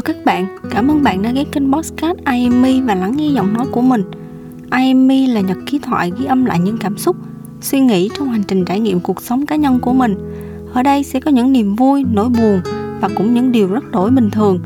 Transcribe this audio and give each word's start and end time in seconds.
Chào 0.00 0.14
các 0.14 0.24
bạn, 0.24 0.46
cảm 0.70 0.90
ơn 0.90 1.02
bạn 1.02 1.22
đã 1.22 1.30
ghé 1.30 1.44
kênh 1.44 1.72
Podcast 1.72 2.18
IME 2.32 2.80
và 2.80 2.94
lắng 2.94 3.16
nghe 3.16 3.28
giọng 3.28 3.52
nói 3.52 3.66
của 3.72 3.80
mình. 3.80 4.02
IME 4.78 5.26
là 5.26 5.40
nhật 5.40 5.58
ký 5.66 5.78
thoại 5.78 6.12
ghi 6.18 6.24
âm 6.24 6.44
lại 6.44 6.58
những 6.58 6.78
cảm 6.78 6.98
xúc, 6.98 7.16
suy 7.60 7.80
nghĩ 7.80 8.10
trong 8.18 8.28
hành 8.28 8.42
trình 8.42 8.64
trải 8.64 8.80
nghiệm 8.80 9.00
cuộc 9.00 9.22
sống 9.22 9.46
cá 9.46 9.56
nhân 9.56 9.78
của 9.80 9.92
mình. 9.92 10.14
Ở 10.74 10.82
đây 10.82 11.04
sẽ 11.04 11.20
có 11.20 11.30
những 11.30 11.52
niềm 11.52 11.76
vui, 11.76 12.04
nỗi 12.12 12.28
buồn 12.28 12.60
và 13.00 13.08
cũng 13.16 13.34
những 13.34 13.52
điều 13.52 13.68
rất 13.68 13.90
đổi 13.90 14.10
bình 14.10 14.30
thường. 14.30 14.60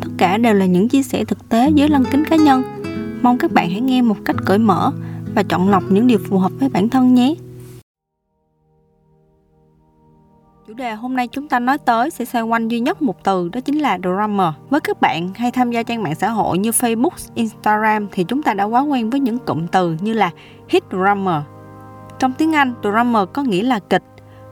Tất 0.00 0.08
cả 0.18 0.38
đều 0.38 0.54
là 0.54 0.66
những 0.66 0.88
chia 0.88 1.02
sẻ 1.02 1.24
thực 1.24 1.48
tế 1.48 1.70
dưới 1.70 1.88
lăng 1.88 2.04
kính 2.04 2.24
cá 2.24 2.36
nhân. 2.36 2.62
Mong 3.22 3.38
các 3.38 3.52
bạn 3.52 3.70
hãy 3.70 3.80
nghe 3.80 4.02
một 4.02 4.16
cách 4.24 4.36
cởi 4.44 4.58
mở 4.58 4.92
và 5.34 5.42
chọn 5.42 5.68
lọc 5.68 5.82
những 5.90 6.06
điều 6.06 6.18
phù 6.18 6.38
hợp 6.38 6.52
với 6.60 6.68
bản 6.68 6.88
thân 6.88 7.14
nhé. 7.14 7.34
Chủ 10.68 10.74
đề 10.74 10.94
hôm 10.94 11.16
nay 11.16 11.28
chúng 11.28 11.48
ta 11.48 11.58
nói 11.58 11.78
tới 11.78 12.10
sẽ 12.10 12.24
xoay 12.24 12.44
quanh 12.44 12.68
duy 12.68 12.80
nhất 12.80 13.02
một 13.02 13.24
từ 13.24 13.48
đó 13.48 13.60
chính 13.60 13.78
là 13.78 13.98
drama. 14.02 14.52
Với 14.70 14.80
các 14.80 15.00
bạn 15.00 15.28
hay 15.34 15.50
tham 15.50 15.70
gia 15.70 15.82
trang 15.82 16.02
mạng 16.02 16.14
xã 16.14 16.30
hội 16.30 16.58
như 16.58 16.70
Facebook, 16.70 17.30
Instagram 17.34 18.08
thì 18.12 18.24
chúng 18.24 18.42
ta 18.42 18.54
đã 18.54 18.64
quá 18.64 18.80
quen 18.80 19.10
với 19.10 19.20
những 19.20 19.38
cụm 19.38 19.66
từ 19.66 19.96
như 20.00 20.12
là 20.12 20.30
hit 20.68 20.84
drama. 20.90 21.44
Trong 22.18 22.32
tiếng 22.32 22.54
Anh, 22.54 22.74
drama 22.82 23.24
có 23.24 23.42
nghĩa 23.42 23.62
là 23.62 23.78
kịch, 23.78 24.02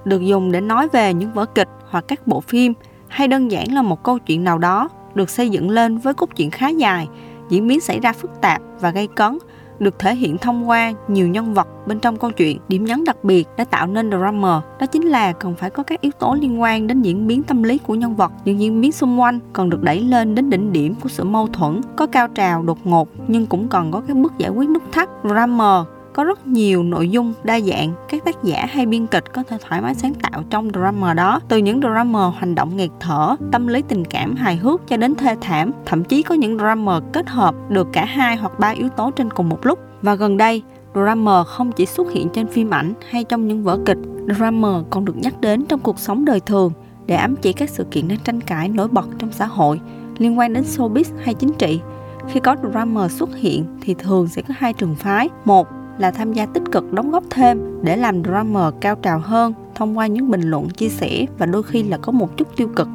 được 0.04 0.22
dùng 0.22 0.52
để 0.52 0.60
nói 0.60 0.88
về 0.92 1.14
những 1.14 1.32
vở 1.32 1.46
kịch 1.46 1.68
hoặc 1.90 2.04
các 2.08 2.26
bộ 2.26 2.40
phim 2.40 2.74
hay 3.08 3.28
đơn 3.28 3.50
giản 3.50 3.74
là 3.74 3.82
một 3.82 4.02
câu 4.02 4.18
chuyện 4.18 4.44
nào 4.44 4.58
đó 4.58 4.88
được 5.14 5.30
xây 5.30 5.50
dựng 5.50 5.70
lên 5.70 5.98
với 5.98 6.14
cốt 6.14 6.30
truyện 6.36 6.50
khá 6.50 6.68
dài, 6.68 7.08
diễn 7.48 7.68
biến 7.68 7.80
xảy 7.80 8.00
ra 8.00 8.12
phức 8.12 8.40
tạp 8.40 8.62
và 8.80 8.90
gây 8.90 9.06
cấn 9.06 9.38
được 9.78 9.98
thể 9.98 10.14
hiện 10.14 10.38
thông 10.38 10.68
qua 10.68 10.92
nhiều 11.08 11.28
nhân 11.28 11.54
vật 11.54 11.68
bên 11.86 12.00
trong 12.00 12.16
câu 12.16 12.30
chuyện. 12.30 12.58
Điểm 12.68 12.84
nhấn 12.84 13.04
đặc 13.04 13.24
biệt 13.24 13.48
đã 13.56 13.64
tạo 13.64 13.86
nên 13.86 14.10
drama 14.10 14.60
đó 14.80 14.86
chính 14.86 15.06
là 15.06 15.32
cần 15.32 15.54
phải 15.54 15.70
có 15.70 15.82
các 15.82 16.00
yếu 16.00 16.12
tố 16.18 16.36
liên 16.40 16.60
quan 16.60 16.86
đến 16.86 17.02
diễn 17.02 17.26
biến 17.26 17.42
tâm 17.42 17.62
lý 17.62 17.78
của 17.78 17.94
nhân 17.94 18.16
vật. 18.16 18.32
Những 18.44 18.60
diễn 18.60 18.80
biến 18.80 18.92
xung 18.92 19.20
quanh 19.20 19.38
còn 19.52 19.70
được 19.70 19.82
đẩy 19.82 20.00
lên 20.00 20.34
đến 20.34 20.50
đỉnh 20.50 20.72
điểm 20.72 20.94
của 21.02 21.08
sự 21.08 21.24
mâu 21.24 21.46
thuẫn, 21.46 21.80
có 21.96 22.06
cao 22.06 22.28
trào 22.28 22.62
đột 22.62 22.78
ngột 22.84 23.08
nhưng 23.28 23.46
cũng 23.46 23.68
cần 23.68 23.90
có 23.90 24.02
các 24.08 24.16
bước 24.16 24.32
giải 24.38 24.50
quyết 24.50 24.68
nút 24.68 24.82
thắt. 24.92 25.08
Drama 25.24 25.84
có 26.16 26.24
rất 26.24 26.46
nhiều 26.46 26.82
nội 26.82 27.08
dung 27.08 27.32
đa 27.44 27.60
dạng. 27.60 27.92
Các 28.08 28.24
tác 28.24 28.42
giả 28.42 28.66
hay 28.70 28.86
biên 28.86 29.06
kịch 29.06 29.32
có 29.32 29.42
thể 29.42 29.58
thoải 29.68 29.80
mái 29.80 29.94
sáng 29.94 30.14
tạo 30.14 30.42
trong 30.50 30.70
drama 30.70 31.14
đó, 31.14 31.40
từ 31.48 31.56
những 31.56 31.80
drama 31.80 32.30
hành 32.30 32.54
động 32.54 32.76
nghẹt 32.76 32.90
thở, 33.00 33.36
tâm 33.52 33.66
lý 33.66 33.82
tình 33.82 34.04
cảm 34.04 34.36
hài 34.36 34.56
hước 34.56 34.88
cho 34.88 34.96
đến 34.96 35.14
thê 35.14 35.36
thảm. 35.40 35.70
Thậm 35.86 36.04
chí 36.04 36.22
có 36.22 36.34
những 36.34 36.58
drama 36.58 37.00
kết 37.12 37.28
hợp 37.28 37.54
được 37.68 37.88
cả 37.92 38.04
hai 38.04 38.36
hoặc 38.36 38.58
ba 38.58 38.68
yếu 38.68 38.88
tố 38.88 39.10
trên 39.10 39.30
cùng 39.30 39.48
một 39.48 39.66
lúc. 39.66 39.78
Và 40.02 40.14
gần 40.14 40.36
đây, 40.36 40.62
drama 40.94 41.44
không 41.44 41.72
chỉ 41.72 41.86
xuất 41.86 42.12
hiện 42.12 42.28
trên 42.28 42.46
phim 42.46 42.70
ảnh 42.70 42.92
hay 43.10 43.24
trong 43.24 43.48
những 43.48 43.62
vở 43.62 43.78
kịch, 43.86 43.98
drama 44.36 44.82
còn 44.90 45.04
được 45.04 45.16
nhắc 45.16 45.40
đến 45.40 45.66
trong 45.66 45.80
cuộc 45.80 45.98
sống 45.98 46.24
đời 46.24 46.40
thường 46.40 46.72
để 47.06 47.14
ám 47.14 47.36
chỉ 47.36 47.52
các 47.52 47.70
sự 47.70 47.84
kiện 47.90 48.08
đang 48.08 48.18
tranh 48.18 48.40
cãi, 48.40 48.68
nổi 48.68 48.88
bật 48.88 49.06
trong 49.18 49.32
xã 49.32 49.46
hội, 49.46 49.80
liên 50.18 50.38
quan 50.38 50.52
đến 50.52 50.64
showbiz 50.64 51.04
hay 51.24 51.34
chính 51.34 51.52
trị. 51.52 51.80
Khi 52.28 52.40
có 52.40 52.56
drama 52.70 53.08
xuất 53.08 53.36
hiện 53.36 53.64
thì 53.80 53.94
thường 53.94 54.28
sẽ 54.28 54.42
có 54.42 54.54
hai 54.58 54.72
trường 54.72 54.94
phái. 54.94 55.28
Một 55.44 55.68
là 55.98 56.10
tham 56.10 56.32
gia 56.32 56.46
tích 56.46 56.62
cực 56.72 56.92
đóng 56.92 57.10
góp 57.10 57.24
thêm 57.30 57.82
để 57.82 57.96
làm 57.96 58.24
drama 58.24 58.70
cao 58.80 58.96
trào 59.02 59.18
hơn 59.18 59.52
thông 59.74 59.98
qua 59.98 60.06
những 60.06 60.30
bình 60.30 60.42
luận, 60.42 60.68
chia 60.68 60.88
sẻ 60.88 61.26
và 61.38 61.46
đôi 61.46 61.62
khi 61.62 61.82
là 61.82 61.98
có 61.98 62.12
một 62.12 62.36
chút 62.36 62.56
tiêu 62.56 62.68
cực. 62.76 62.88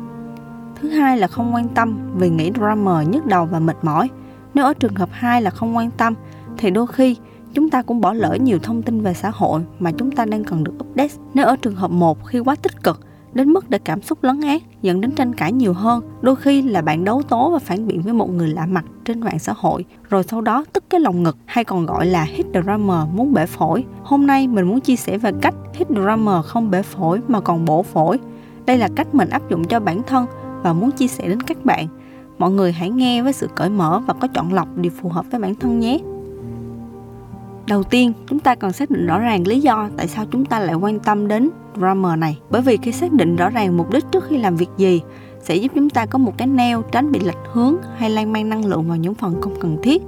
Thứ 0.82 0.90
hai 0.90 1.18
là 1.18 1.28
không 1.28 1.54
quan 1.54 1.68
tâm 1.70 2.00
vì 2.16 2.30
nghĩ 2.30 2.52
drama 2.56 3.04
nhức 3.04 3.26
đầu 3.26 3.46
và 3.46 3.60
mệt 3.60 3.78
mỏi. 3.82 4.10
Nếu 4.54 4.66
ở 4.66 4.74
trường 4.74 4.96
hợp 4.96 5.10
hai 5.12 5.42
là 5.42 5.50
không 5.50 5.76
quan 5.76 5.92
tâm, 5.92 6.14
thì 6.58 6.70
đôi 6.70 6.88
khi 6.88 7.16
chúng 7.54 7.70
ta 7.70 7.82
cũng 7.82 8.02
bỏ 8.02 8.14
lỡ 8.14 8.38
nhiều 8.42 8.60
thông 8.64 8.82
tin 8.82 9.02
về 9.02 9.14
xã 9.14 9.30
hội 9.34 9.62
mà 9.80 9.92
chúng 9.92 10.12
ta 10.12 10.26
đang 10.26 10.44
cần 10.44 10.64
được 10.64 10.74
update. 10.80 11.14
Nếu 11.34 11.46
ở 11.46 11.56
trường 11.56 11.76
hợp 11.76 11.92
một 11.92 12.26
khi 12.26 12.40
quá 12.40 12.56
tích 12.56 12.84
cực 12.84 13.00
đến 13.34 13.50
mức 13.50 13.70
để 13.70 13.78
cảm 13.78 14.02
xúc 14.02 14.24
lấn 14.24 14.42
át, 14.42 14.62
dẫn 14.82 15.02
đến 15.02 15.12
tranh 15.12 15.34
cãi 15.34 15.52
nhiều 15.52 15.74
hơn. 15.74 16.04
Đôi 16.22 16.36
khi 16.36 16.62
là 16.62 16.82
bạn 16.82 17.04
đấu 17.04 17.22
tố 17.30 17.52
và 17.52 17.60
phản 17.60 17.88
biện 17.88 18.02
với 18.02 18.14
một 18.14 18.30
người 18.30 18.48
lạ 18.48 18.66
mặt 18.66 18.86
trên 19.06 19.20
mạng 19.20 19.40
xã 19.40 19.54
hội, 19.58 19.86
rồi 20.10 20.24
sau 20.24 20.42
đó 20.42 20.66
tức 20.74 20.84
cái 20.90 21.00
lòng 21.00 21.24
ngực, 21.24 21.38
hay 21.46 21.64
còn 21.64 21.86
gọi 21.86 22.06
là 22.06 22.24
hit 22.24 22.46
drama 22.54 23.06
muốn 23.06 23.34
bể 23.34 23.46
phổi. 23.46 23.86
Hôm 24.04 24.28
nay 24.28 24.48
mình 24.48 24.66
muốn 24.66 24.80
chia 24.80 24.96
sẻ 24.96 25.18
về 25.18 25.32
cách 25.42 25.56
hit 25.74 25.88
drama 25.90 26.42
không 26.42 26.72
bể 26.72 26.82
phổi 26.82 27.20
mà 27.28 27.40
còn 27.40 27.66
bổ 27.66 27.84
phổi. 27.84 28.20
Đây 28.66 28.78
là 28.78 28.90
cách 28.96 29.16
mình 29.16 29.30
áp 29.30 29.50
dụng 29.50 29.64
cho 29.64 29.80
bản 29.80 30.02
thân 30.08 30.26
và 30.64 30.74
muốn 30.74 30.92
chia 30.92 31.08
sẻ 31.08 31.28
đến 31.28 31.42
các 31.42 31.66
bạn. 31.66 31.88
Mọi 32.38 32.52
người 32.52 32.72
hãy 32.72 32.90
nghe 32.90 33.24
với 33.24 33.34
sự 33.34 33.50
cởi 33.56 33.70
mở 33.70 34.02
và 34.08 34.14
có 34.14 34.28
chọn 34.28 34.54
lọc 34.54 34.78
điều 34.78 34.92
phù 35.02 35.10
hợp 35.10 35.26
với 35.32 35.42
bản 35.42 35.56
thân 35.56 35.80
nhé 35.80 36.00
đầu 37.72 37.84
tiên, 37.84 38.14
chúng 38.28 38.40
ta 38.40 38.56
cần 38.56 38.72
xác 38.72 38.92
định 38.92 39.08
rõ 39.08 39.20
ràng 39.20 39.48
lý 39.48 39.62
do 39.62 39.90
tại 39.98 40.08
sao 40.08 40.26
chúng 40.32 40.46
ta 40.46 40.60
lại 40.60 40.76
quan 40.76 41.00
tâm 41.00 41.28
đến 41.28 41.50
drummer 41.76 42.20
này. 42.20 42.40
Bởi 42.50 42.62
vì 42.62 42.78
khi 42.78 42.92
xác 42.92 43.12
định 43.12 43.36
rõ 43.36 43.50
ràng 43.50 43.78
mục 43.78 43.92
đích 43.92 44.06
trước 44.12 44.24
khi 44.30 44.38
làm 44.38 44.56
việc 44.56 44.70
gì, 44.78 45.02
sẽ 45.42 45.56
giúp 45.56 45.72
chúng 45.76 45.90
ta 45.90 46.06
có 46.06 46.20
một 46.20 46.38
cái 46.38 46.48
neo 46.48 46.82
tránh 46.82 47.12
bị 47.12 47.20
lệch 47.20 47.38
hướng 47.52 47.76
hay 47.98 48.10
lan 48.10 48.34
man 48.34 48.50
năng 48.50 48.66
lượng 48.66 48.88
vào 48.88 48.98
những 48.98 49.14
phần 49.14 49.42
không 49.42 49.56
cần 49.60 49.78
thiết. 49.84 50.04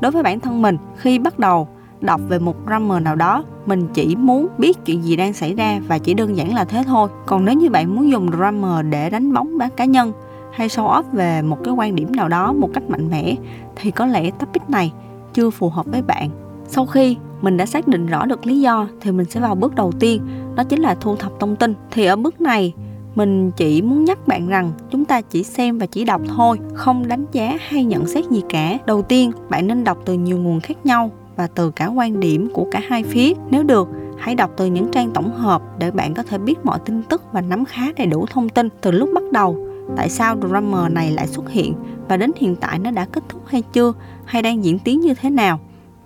Đối 0.00 0.12
với 0.12 0.22
bản 0.22 0.40
thân 0.40 0.62
mình, 0.62 0.76
khi 0.96 1.18
bắt 1.18 1.38
đầu 1.38 1.68
đọc 2.00 2.20
về 2.28 2.38
một 2.38 2.56
drummer 2.66 3.02
nào 3.02 3.16
đó, 3.16 3.44
mình 3.66 3.88
chỉ 3.94 4.16
muốn 4.16 4.48
biết 4.58 4.84
chuyện 4.84 5.02
gì 5.02 5.16
đang 5.16 5.32
xảy 5.32 5.54
ra 5.54 5.80
và 5.88 5.98
chỉ 5.98 6.14
đơn 6.14 6.36
giản 6.36 6.54
là 6.54 6.64
thế 6.64 6.82
thôi. 6.86 7.08
Còn 7.26 7.44
nếu 7.44 7.54
như 7.54 7.70
bạn 7.70 7.94
muốn 7.94 8.10
dùng 8.10 8.30
drummer 8.30 8.86
để 8.90 9.10
đánh 9.10 9.32
bóng 9.32 9.58
bán 9.58 9.70
cá 9.76 9.84
nhân 9.84 10.12
hay 10.52 10.68
show 10.68 10.88
off 10.88 11.02
về 11.12 11.42
một 11.42 11.58
cái 11.64 11.74
quan 11.74 11.94
điểm 11.94 12.16
nào 12.16 12.28
đó 12.28 12.52
một 12.52 12.68
cách 12.74 12.90
mạnh 12.90 13.10
mẽ, 13.10 13.34
thì 13.76 13.90
có 13.90 14.06
lẽ 14.06 14.30
topic 14.30 14.70
này 14.70 14.92
chưa 15.34 15.50
phù 15.50 15.68
hợp 15.68 15.86
với 15.86 16.02
bạn 16.02 16.30
sau 16.74 16.86
khi 16.86 17.16
mình 17.40 17.56
đã 17.56 17.66
xác 17.66 17.88
định 17.88 18.06
rõ 18.06 18.26
được 18.26 18.46
lý 18.46 18.60
do 18.60 18.88
thì 19.00 19.12
mình 19.12 19.26
sẽ 19.30 19.40
vào 19.40 19.54
bước 19.54 19.74
đầu 19.74 19.92
tiên, 20.00 20.22
đó 20.54 20.64
chính 20.64 20.80
là 20.80 20.94
thu 20.94 21.16
thập 21.16 21.32
thông 21.40 21.56
tin. 21.56 21.74
Thì 21.90 22.04
ở 22.04 22.16
bước 22.16 22.40
này, 22.40 22.74
mình 23.14 23.50
chỉ 23.56 23.82
muốn 23.82 24.04
nhắc 24.04 24.28
bạn 24.28 24.48
rằng 24.48 24.72
chúng 24.90 25.04
ta 25.04 25.20
chỉ 25.20 25.42
xem 25.42 25.78
và 25.78 25.86
chỉ 25.86 26.04
đọc 26.04 26.20
thôi, 26.36 26.58
không 26.74 27.08
đánh 27.08 27.24
giá 27.32 27.56
hay 27.68 27.84
nhận 27.84 28.06
xét 28.06 28.30
gì 28.30 28.42
cả. 28.48 28.78
Đầu 28.86 29.02
tiên, 29.02 29.32
bạn 29.48 29.66
nên 29.66 29.84
đọc 29.84 29.98
từ 30.04 30.14
nhiều 30.14 30.38
nguồn 30.38 30.60
khác 30.60 30.86
nhau 30.86 31.10
và 31.36 31.46
từ 31.46 31.70
cả 31.70 31.86
quan 31.86 32.20
điểm 32.20 32.50
của 32.52 32.66
cả 32.70 32.80
hai 32.88 33.02
phía. 33.02 33.32
Nếu 33.50 33.62
được, 33.62 33.88
hãy 34.18 34.34
đọc 34.34 34.50
từ 34.56 34.66
những 34.66 34.90
trang 34.92 35.10
tổng 35.10 35.32
hợp 35.32 35.62
để 35.78 35.90
bạn 35.90 36.14
có 36.14 36.22
thể 36.22 36.38
biết 36.38 36.64
mọi 36.64 36.78
tin 36.84 37.02
tức 37.02 37.22
và 37.32 37.40
nắm 37.40 37.64
khá 37.64 37.82
đầy 37.96 38.06
đủ 38.06 38.26
thông 38.30 38.48
tin 38.48 38.68
từ 38.80 38.90
lúc 38.90 39.10
bắt 39.14 39.22
đầu. 39.32 39.66
Tại 39.96 40.08
sao 40.08 40.36
drummer 40.40 40.92
này 40.92 41.10
lại 41.10 41.26
xuất 41.26 41.50
hiện 41.50 41.74
và 42.08 42.16
đến 42.16 42.30
hiện 42.36 42.56
tại 42.56 42.78
nó 42.78 42.90
đã 42.90 43.04
kết 43.04 43.24
thúc 43.28 43.42
hay 43.46 43.62
chưa? 43.72 43.92
Hay 44.24 44.42
đang 44.42 44.64
diễn 44.64 44.78
tiến 44.78 45.00
như 45.00 45.14
thế 45.14 45.30
nào? 45.30 45.60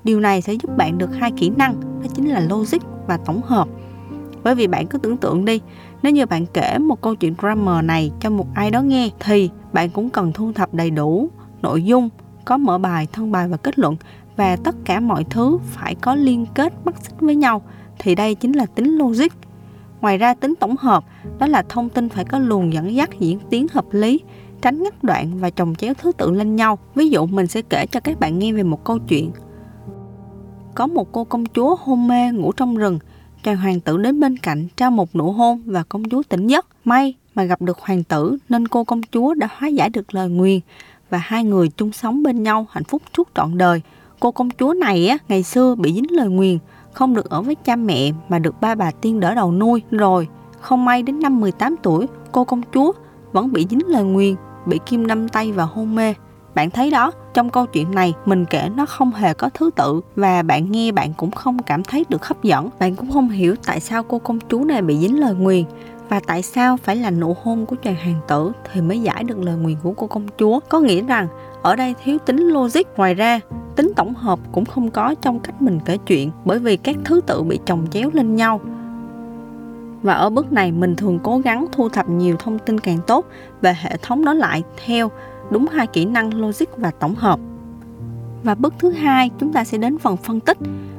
Điều 0.06 0.20
này 0.20 0.42
sẽ 0.42 0.52
giúp 0.52 0.76
bạn 0.76 0.98
được 0.98 1.14
hai 1.14 1.32
kỹ 1.32 1.50
năng, 1.50 1.80
đó 1.80 2.06
chính 2.14 2.28
là 2.28 2.40
logic 2.40 2.78
và 3.06 3.16
tổng 3.16 3.40
hợp. 3.44 3.68
Bởi 4.42 4.54
vì 4.54 4.66
bạn 4.66 4.86
cứ 4.86 4.98
tưởng 4.98 5.16
tượng 5.16 5.44
đi, 5.44 5.60
nếu 6.02 6.12
như 6.12 6.26
bạn 6.26 6.46
kể 6.46 6.78
một 6.78 7.00
câu 7.00 7.14
chuyện 7.14 7.34
grammar 7.38 7.84
này 7.84 8.10
cho 8.20 8.30
một 8.30 8.46
ai 8.54 8.70
đó 8.70 8.82
nghe, 8.82 9.10
thì 9.20 9.50
bạn 9.72 9.90
cũng 9.90 10.10
cần 10.10 10.32
thu 10.32 10.52
thập 10.52 10.74
đầy 10.74 10.90
đủ 10.90 11.28
nội 11.62 11.84
dung, 11.84 12.08
có 12.44 12.56
mở 12.56 12.78
bài, 12.78 13.06
thân 13.12 13.32
bài 13.32 13.48
và 13.48 13.56
kết 13.56 13.78
luận, 13.78 13.96
và 14.36 14.56
tất 14.56 14.76
cả 14.84 15.00
mọi 15.00 15.24
thứ 15.30 15.58
phải 15.64 15.94
có 15.94 16.14
liên 16.14 16.46
kết 16.54 16.72
mắc 16.84 16.94
xích 17.02 17.20
với 17.20 17.36
nhau. 17.36 17.62
Thì 17.98 18.14
đây 18.14 18.34
chính 18.34 18.52
là 18.52 18.66
tính 18.66 18.98
logic. 18.98 19.32
Ngoài 20.00 20.18
ra 20.18 20.34
tính 20.34 20.54
tổng 20.60 20.76
hợp, 20.76 21.04
đó 21.38 21.46
là 21.46 21.62
thông 21.68 21.88
tin 21.88 22.08
phải 22.08 22.24
có 22.24 22.38
luồng 22.38 22.72
dẫn 22.72 22.94
dắt 22.94 23.10
diễn 23.18 23.38
tiến 23.50 23.66
hợp 23.72 23.84
lý, 23.90 24.20
tránh 24.62 24.82
ngắt 24.82 25.04
đoạn 25.04 25.38
và 25.38 25.50
chồng 25.50 25.74
chéo 25.74 25.94
thứ 25.94 26.12
tự 26.12 26.30
lên 26.30 26.56
nhau. 26.56 26.78
Ví 26.94 27.08
dụ 27.08 27.26
mình 27.26 27.46
sẽ 27.46 27.62
kể 27.62 27.86
cho 27.86 28.00
các 28.00 28.20
bạn 28.20 28.38
nghe 28.38 28.52
về 28.52 28.62
một 28.62 28.84
câu 28.84 28.98
chuyện 28.98 29.30
có 30.76 30.86
một 30.86 31.12
cô 31.12 31.24
công 31.24 31.46
chúa 31.46 31.76
hôn 31.80 32.08
mê 32.08 32.32
ngủ 32.32 32.52
trong 32.52 32.76
rừng. 32.76 32.98
Chàng 33.42 33.56
hoàng 33.56 33.80
tử 33.80 33.98
đến 33.98 34.20
bên 34.20 34.36
cạnh 34.36 34.66
trao 34.76 34.90
một 34.90 35.16
nụ 35.16 35.32
hôn 35.32 35.62
và 35.66 35.82
công 35.82 36.08
chúa 36.08 36.22
tỉnh 36.28 36.46
giấc. 36.46 36.66
May 36.84 37.14
mà 37.34 37.44
gặp 37.44 37.62
được 37.62 37.78
hoàng 37.78 38.04
tử 38.04 38.38
nên 38.48 38.68
cô 38.68 38.84
công 38.84 39.00
chúa 39.02 39.34
đã 39.34 39.48
hóa 39.56 39.68
giải 39.68 39.90
được 39.90 40.14
lời 40.14 40.28
nguyền 40.28 40.60
và 41.10 41.18
hai 41.18 41.44
người 41.44 41.68
chung 41.68 41.92
sống 41.92 42.22
bên 42.22 42.42
nhau 42.42 42.66
hạnh 42.70 42.84
phúc 42.84 43.02
suốt 43.16 43.28
trọn 43.34 43.58
đời. 43.58 43.80
Cô 44.20 44.32
công 44.32 44.50
chúa 44.50 44.74
này 44.74 45.08
á, 45.08 45.18
ngày 45.28 45.42
xưa 45.42 45.74
bị 45.74 45.92
dính 45.92 46.10
lời 46.10 46.28
nguyền, 46.28 46.58
không 46.92 47.14
được 47.14 47.30
ở 47.30 47.42
với 47.42 47.54
cha 47.54 47.76
mẹ 47.76 48.10
mà 48.28 48.38
được 48.38 48.60
ba 48.60 48.74
bà 48.74 48.90
tiên 48.90 49.20
đỡ 49.20 49.34
đầu 49.34 49.52
nuôi. 49.52 49.82
Rồi, 49.90 50.28
không 50.60 50.84
may 50.84 51.02
đến 51.02 51.20
năm 51.20 51.40
18 51.40 51.76
tuổi, 51.82 52.06
cô 52.32 52.44
công 52.44 52.62
chúa 52.74 52.92
vẫn 53.32 53.52
bị 53.52 53.66
dính 53.70 53.86
lời 53.86 54.04
nguyền, 54.04 54.34
bị 54.66 54.78
kim 54.86 55.06
đâm 55.06 55.28
tay 55.28 55.52
và 55.52 55.64
hôn 55.64 55.94
mê. 55.94 56.14
Bạn 56.56 56.70
thấy 56.70 56.90
đó, 56.90 57.12
trong 57.34 57.50
câu 57.50 57.66
chuyện 57.66 57.94
này 57.94 58.14
mình 58.24 58.44
kể 58.44 58.68
nó 58.76 58.86
không 58.86 59.12
hề 59.12 59.34
có 59.34 59.50
thứ 59.54 59.70
tự 59.76 60.00
và 60.16 60.42
bạn 60.42 60.72
nghe 60.72 60.92
bạn 60.92 61.12
cũng 61.16 61.30
không 61.30 61.62
cảm 61.62 61.84
thấy 61.84 62.04
được 62.08 62.26
hấp 62.26 62.42
dẫn. 62.42 62.68
Bạn 62.78 62.96
cũng 62.96 63.12
không 63.12 63.28
hiểu 63.28 63.54
tại 63.66 63.80
sao 63.80 64.02
cô 64.02 64.18
công 64.18 64.38
chúa 64.48 64.64
này 64.64 64.82
bị 64.82 64.98
dính 64.98 65.20
lời 65.20 65.34
nguyền 65.34 65.64
và 66.08 66.20
tại 66.26 66.42
sao 66.42 66.76
phải 66.76 66.96
là 66.96 67.10
nụ 67.10 67.36
hôn 67.42 67.66
của 67.66 67.76
chàng 67.82 67.96
hoàng 67.96 68.20
tử 68.28 68.52
thì 68.72 68.80
mới 68.80 69.00
giải 69.00 69.24
được 69.24 69.38
lời 69.38 69.56
nguyền 69.56 69.76
của 69.82 69.92
cô 69.92 70.06
công 70.06 70.26
chúa. 70.38 70.60
Có 70.68 70.80
nghĩa 70.80 71.02
rằng 71.02 71.28
ở 71.62 71.76
đây 71.76 71.94
thiếu 72.04 72.18
tính 72.18 72.48
logic. 72.48 72.82
Ngoài 72.96 73.14
ra, 73.14 73.40
tính 73.76 73.92
tổng 73.96 74.14
hợp 74.14 74.38
cũng 74.52 74.64
không 74.64 74.90
có 74.90 75.14
trong 75.22 75.40
cách 75.40 75.62
mình 75.62 75.80
kể 75.84 75.96
chuyện 76.06 76.30
bởi 76.44 76.58
vì 76.58 76.76
các 76.76 76.96
thứ 77.04 77.20
tự 77.26 77.42
bị 77.42 77.58
chồng 77.66 77.86
chéo 77.90 78.10
lên 78.12 78.36
nhau 78.36 78.60
và 80.02 80.14
ở 80.14 80.30
bước 80.30 80.52
này 80.52 80.72
mình 80.72 80.96
thường 80.96 81.18
cố 81.22 81.38
gắng 81.38 81.66
thu 81.72 81.88
thập 81.88 82.08
nhiều 82.08 82.36
thông 82.38 82.58
tin 82.58 82.80
càng 82.80 82.98
tốt 83.06 83.26
và 83.60 83.72
hệ 83.72 83.96
thống 84.02 84.24
nó 84.24 84.34
lại 84.34 84.62
theo 84.86 85.10
đúng 85.50 85.66
hai 85.68 85.86
kỹ 85.86 86.04
năng 86.04 86.34
logic 86.34 86.66
và 86.76 86.90
tổng 86.90 87.14
hợp. 87.14 87.40
Và 88.42 88.54
bước 88.54 88.74
thứ 88.78 88.90
hai, 88.90 89.30
chúng 89.38 89.52
ta 89.52 89.64
sẽ 89.64 89.78
đến 89.78 89.98
phần 89.98 90.16
phân 90.16 90.40
tích. 90.40 90.58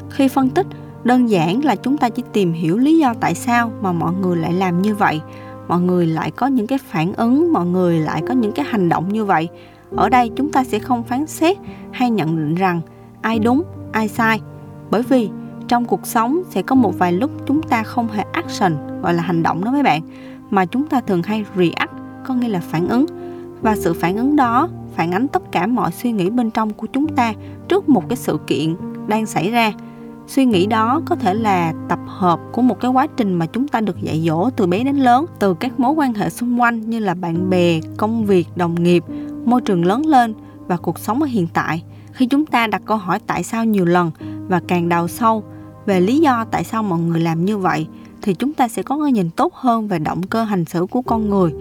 Khi 0.10 0.28
phân 0.28 0.50
tích, 0.50 0.68
đơn 1.04 1.30
giản 1.30 1.66
là 1.66 1.76
chúng 1.76 1.98
ta 1.98 2.10
chỉ 2.10 2.24
tìm 2.34 2.54
hiểu 2.54 2.78
lý 2.78 2.98
do 2.98 3.14
tại 3.14 3.36
sao 3.36 3.72
mà 3.82 3.92
mọi 3.92 4.14
người 4.14 4.38
lại 4.38 4.54
làm 4.54 4.82
như 4.82 4.96
vậy 4.96 5.22
mọi 5.68 5.82
người 5.82 6.08
lại 6.08 6.32
có 6.32 6.48
những 6.48 6.68
cái 6.68 6.78
phản 6.78 7.14
ứng 7.14 7.54
mọi 7.54 7.66
người 7.66 8.00
lại 8.00 8.24
có 8.28 8.34
những 8.34 8.52
cái 8.52 8.66
hành 8.70 8.90
động 8.90 9.14
như 9.14 9.26
vậy 9.26 9.50
ở 9.96 10.10
đây 10.10 10.32
chúng 10.36 10.52
ta 10.52 10.64
sẽ 10.64 10.80
không 10.80 11.04
phán 11.04 11.28
xét 11.28 11.58
hay 11.92 12.10
nhận 12.10 12.36
định 12.36 12.56
rằng 12.56 12.82
ai 13.22 13.40
đúng 13.40 13.64
ai 13.92 14.08
sai 14.08 14.42
bởi 14.90 15.02
vì 15.02 15.30
trong 15.68 15.86
cuộc 15.86 16.08
sống 16.08 16.42
sẽ 16.50 16.62
có 16.62 16.76
một 16.76 17.00
vài 17.00 17.12
lúc 17.12 17.32
chúng 17.46 17.62
ta 17.62 17.84
không 17.84 18.08
hề 18.08 18.24
action 18.32 19.02
gọi 19.02 19.14
là 19.14 19.24
hành 19.24 19.44
động 19.44 19.64
đó 19.64 19.72
mấy 19.72 19.84
bạn 19.84 20.02
mà 20.50 20.66
chúng 20.66 20.88
ta 20.88 21.02
thường 21.02 21.24
hay 21.24 21.46
react 21.56 21.94
có 22.26 22.34
nghĩa 22.34 22.50
là 22.50 22.60
phản 22.60 22.88
ứng 22.88 23.06
và 23.62 23.76
sự 23.76 23.94
phản 23.94 24.18
ứng 24.18 24.36
đó 24.36 24.70
phản 24.96 25.12
ánh 25.12 25.28
tất 25.28 25.52
cả 25.52 25.68
mọi 25.68 25.92
suy 25.92 26.12
nghĩ 26.12 26.30
bên 26.30 26.52
trong 26.52 26.74
của 26.74 26.88
chúng 26.88 27.08
ta 27.08 27.34
trước 27.68 27.90
một 27.90 28.10
cái 28.10 28.18
sự 28.18 28.40
kiện 28.48 28.76
đang 29.08 29.26
xảy 29.26 29.52
ra. 29.52 29.72
Suy 30.28 30.46
nghĩ 30.46 30.66
đó 30.66 31.02
có 31.06 31.16
thể 31.16 31.34
là 31.34 31.74
tập 31.90 32.00
hợp 32.08 32.40
của 32.52 32.62
một 32.62 32.80
cái 32.80 32.92
quá 32.92 33.08
trình 33.18 33.34
mà 33.34 33.46
chúng 33.46 33.68
ta 33.68 33.82
được 33.82 34.02
dạy 34.02 34.24
dỗ 34.28 34.50
từ 34.50 34.68
bé 34.68 34.84
đến 34.84 34.96
lớn, 34.96 35.26
từ 35.40 35.54
các 35.54 35.80
mối 35.80 35.92
quan 35.92 36.14
hệ 36.14 36.30
xung 36.30 36.62
quanh 36.62 36.90
như 36.90 37.00
là 37.00 37.14
bạn 37.14 37.50
bè, 37.50 37.80
công 37.98 38.26
việc, 38.26 38.48
đồng 38.56 38.84
nghiệp, 38.84 39.04
môi 39.46 39.62
trường 39.62 39.86
lớn 39.86 40.06
lên 40.06 40.34
và 40.68 40.78
cuộc 40.78 41.00
sống 41.00 41.22
ở 41.22 41.28
hiện 41.28 41.48
tại. 41.54 41.84
Khi 42.12 42.26
chúng 42.26 42.46
ta 42.46 42.68
đặt 42.68 42.82
câu 42.86 42.98
hỏi 42.98 43.20
tại 43.28 43.44
sao 43.44 43.66
nhiều 43.66 43.86
lần 43.86 44.12
và 44.48 44.62
càng 44.68 44.90
đào 44.90 45.08
sâu 45.08 45.44
về 45.86 46.00
lý 46.00 46.20
do 46.20 46.46
tại 46.52 46.64
sao 46.64 46.84
mọi 46.84 47.00
người 47.00 47.20
làm 47.20 47.46
như 47.46 47.58
vậy, 47.58 47.88
thì 48.22 48.34
chúng 48.34 48.54
ta 48.54 48.68
sẽ 48.68 48.84
có 48.84 49.00
cái 49.04 49.12
nhìn 49.12 49.30
tốt 49.30 49.54
hơn 49.54 49.88
về 49.88 50.00
động 50.00 50.24
cơ 50.24 50.44
hành 50.44 50.66
xử 50.66 50.86
của 50.86 51.02
con 51.02 51.30
người 51.30 51.54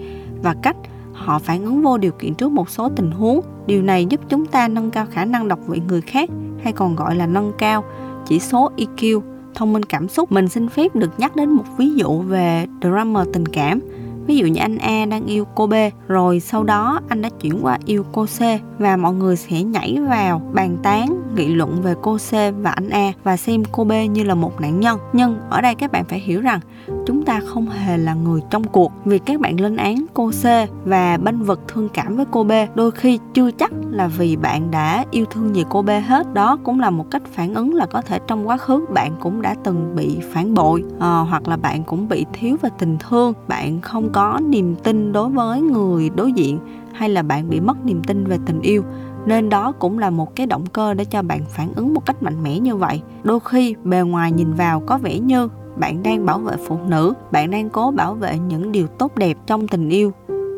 và 0.42 0.54
cách 0.62 0.76
họ 1.16 1.38
phản 1.38 1.64
ứng 1.64 1.82
vô 1.82 1.98
điều 1.98 2.12
kiện 2.12 2.34
trước 2.34 2.52
một 2.52 2.70
số 2.70 2.88
tình 2.88 3.10
huống. 3.10 3.40
Điều 3.66 3.82
này 3.82 4.06
giúp 4.06 4.20
chúng 4.28 4.46
ta 4.46 4.68
nâng 4.68 4.90
cao 4.90 5.06
khả 5.10 5.24
năng 5.24 5.48
đọc 5.48 5.58
vị 5.66 5.80
người 5.88 6.00
khác, 6.00 6.30
hay 6.62 6.72
còn 6.72 6.96
gọi 6.96 7.16
là 7.16 7.26
nâng 7.26 7.52
cao 7.58 7.84
chỉ 8.26 8.38
số 8.38 8.70
EQ 8.76 9.20
thông 9.54 9.72
minh 9.72 9.82
cảm 9.82 10.08
xúc. 10.08 10.32
Mình 10.32 10.48
xin 10.48 10.68
phép 10.68 10.96
được 10.96 11.10
nhắc 11.18 11.36
đến 11.36 11.50
một 11.50 11.64
ví 11.78 11.94
dụ 11.94 12.18
về 12.18 12.66
drama 12.82 13.24
tình 13.32 13.46
cảm. 13.46 13.80
Ví 14.26 14.36
dụ 14.36 14.46
như 14.46 14.60
anh 14.60 14.78
A 14.78 15.06
đang 15.06 15.26
yêu 15.26 15.44
cô 15.54 15.66
B, 15.66 15.74
rồi 16.08 16.40
sau 16.40 16.64
đó 16.64 17.00
anh 17.08 17.22
đã 17.22 17.28
chuyển 17.40 17.58
qua 17.62 17.78
yêu 17.84 18.04
cô 18.12 18.26
C, 18.26 18.40
và 18.78 18.96
mọi 18.96 19.14
người 19.14 19.36
sẽ 19.36 19.62
nhảy 19.62 19.98
vào 20.08 20.50
bàn 20.54 20.76
tán 20.82 21.22
nghị 21.36 21.46
luận 21.46 21.82
về 21.82 21.94
cô 22.02 22.16
C 22.16 22.32
và 22.62 22.70
anh 22.70 22.90
A, 22.90 23.12
và 23.24 23.36
xem 23.36 23.62
cô 23.72 23.84
B 23.84 23.92
như 24.10 24.22
là 24.22 24.34
một 24.34 24.60
nạn 24.60 24.80
nhân. 24.80 24.98
Nhưng 25.12 25.36
ở 25.50 25.60
đây 25.60 25.74
các 25.74 25.92
bạn 25.92 26.04
phải 26.04 26.20
hiểu 26.20 26.40
rằng 26.40 26.60
chúng 27.06 27.22
ta 27.22 27.40
không 27.46 27.66
hề 27.66 27.98
là 27.98 28.14
người 28.14 28.40
trong 28.50 28.64
cuộc 28.64 28.92
vì 29.04 29.18
các 29.18 29.40
bạn 29.40 29.60
lên 29.60 29.76
án 29.76 30.06
cô 30.14 30.30
C 30.30 30.44
và 30.84 31.18
banh 31.22 31.42
vực 31.42 31.60
thương 31.68 31.88
cảm 31.88 32.16
với 32.16 32.26
cô 32.30 32.44
B. 32.44 32.52
Đôi 32.74 32.90
khi 32.90 33.18
chưa 33.34 33.50
chắc 33.50 33.72
là 33.90 34.06
vì 34.06 34.36
bạn 34.36 34.70
đã 34.70 35.04
yêu 35.10 35.24
thương 35.30 35.56
gì 35.56 35.64
cô 35.68 35.82
B 35.82 35.90
hết. 36.06 36.34
Đó 36.34 36.58
cũng 36.64 36.80
là 36.80 36.90
một 36.90 37.10
cách 37.10 37.22
phản 37.32 37.54
ứng 37.54 37.74
là 37.74 37.86
có 37.86 38.02
thể 38.02 38.18
trong 38.26 38.48
quá 38.48 38.56
khứ 38.56 38.86
bạn 38.94 39.12
cũng 39.20 39.42
đã 39.42 39.54
từng 39.64 39.92
bị 39.96 40.18
phản 40.32 40.54
bội 40.54 40.84
à, 41.00 41.18
hoặc 41.18 41.48
là 41.48 41.56
bạn 41.56 41.84
cũng 41.84 42.08
bị 42.08 42.26
thiếu 42.32 42.56
về 42.62 42.70
tình 42.78 42.96
thương. 42.98 43.32
Bạn 43.48 43.80
không 43.80 44.12
có 44.12 44.40
niềm 44.48 44.74
tin 44.82 45.12
đối 45.12 45.28
với 45.28 45.60
người 45.60 46.10
đối 46.10 46.32
diện 46.32 46.58
hay 46.92 47.08
là 47.08 47.22
bạn 47.22 47.48
bị 47.48 47.60
mất 47.60 47.84
niềm 47.84 48.02
tin 48.04 48.26
về 48.26 48.38
tình 48.46 48.60
yêu. 48.60 48.82
Nên 49.26 49.48
đó 49.48 49.72
cũng 49.72 49.98
là 49.98 50.10
một 50.10 50.36
cái 50.36 50.46
động 50.46 50.66
cơ 50.66 50.94
để 50.94 51.04
cho 51.04 51.22
bạn 51.22 51.40
phản 51.48 51.72
ứng 51.74 51.94
một 51.94 52.06
cách 52.06 52.22
mạnh 52.22 52.42
mẽ 52.42 52.58
như 52.58 52.76
vậy. 52.76 53.02
Đôi 53.22 53.40
khi 53.44 53.74
bề 53.84 54.00
ngoài 54.00 54.32
nhìn 54.32 54.52
vào 54.52 54.80
có 54.80 54.98
vẻ 54.98 55.18
như 55.18 55.48
bạn 55.76 56.02
đang 56.02 56.26
bảo 56.26 56.38
vệ 56.38 56.56
phụ 56.66 56.78
nữ, 56.88 57.12
bạn 57.30 57.50
đang 57.50 57.70
cố 57.70 57.90
bảo 57.90 58.14
vệ 58.14 58.38
những 58.38 58.72
điều 58.72 58.86
tốt 58.86 59.16
đẹp 59.16 59.36
trong 59.46 59.68
tình 59.68 59.88
yêu. 59.88 60.12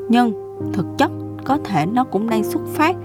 Nhưng 0.09 0.33
thực 0.73 0.87
chất 0.99 1.11
có 1.45 1.59
thể 1.65 1.87
nó 1.87 2.05
cũng 2.05 2.31
đang 2.31 2.45
xuất 2.45 2.63
phát 2.67 2.97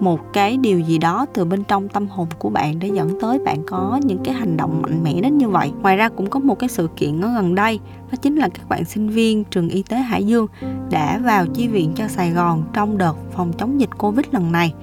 một 0.00 0.32
cái 0.32 0.56
điều 0.56 0.80
gì 0.80 0.98
đó 0.98 1.26
từ 1.34 1.44
bên 1.44 1.64
trong 1.64 1.88
tâm 1.88 2.08
hồn 2.08 2.28
của 2.38 2.50
bạn 2.50 2.78
để 2.78 2.90
dẫn 2.94 3.20
tới 3.20 3.38
bạn 3.38 3.62
có 3.66 4.00
những 4.04 4.18
cái 4.24 4.34
hành 4.34 4.56
động 4.56 4.82
mạnh 4.82 5.04
mẽ 5.04 5.20
đến 5.20 5.38
như 5.38 5.48
vậy. 5.48 5.70
Ngoài 5.82 5.96
ra 5.96 6.08
cũng 6.08 6.30
có 6.30 6.40
một 6.40 6.58
cái 6.58 6.68
sự 6.68 6.88
kiện 6.96 7.20
ở 7.20 7.34
gần 7.34 7.54
đây, 7.54 7.80
đó 8.12 8.16
chính 8.22 8.36
là 8.36 8.48
các 8.48 8.68
bạn 8.68 8.84
sinh 8.84 9.08
viên 9.08 9.44
trường 9.44 9.68
y 9.68 9.82
tế 9.82 9.96
hải 9.96 10.26
dương 10.26 10.46
đã 10.90 11.18
vào 11.24 11.46
chi 11.46 11.68
viện 11.68 11.92
cho 11.94 12.08
sài 12.08 12.30
gòn 12.30 12.64
trong 12.72 12.98
đợt 12.98 13.14
phòng 13.30 13.52
chống 13.58 13.80
dịch 13.80 13.98
covid 13.98 14.26
lần 14.32 14.52
này. 14.52 14.74